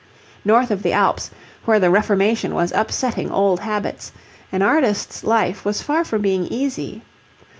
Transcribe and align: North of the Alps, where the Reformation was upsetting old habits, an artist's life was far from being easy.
North 0.43 0.71
of 0.71 0.81
the 0.81 0.93
Alps, 0.93 1.29
where 1.65 1.79
the 1.79 1.91
Reformation 1.91 2.55
was 2.55 2.71
upsetting 2.71 3.29
old 3.29 3.59
habits, 3.59 4.11
an 4.51 4.63
artist's 4.63 5.23
life 5.23 5.63
was 5.63 5.83
far 5.83 6.03
from 6.03 6.23
being 6.23 6.47
easy. 6.47 7.03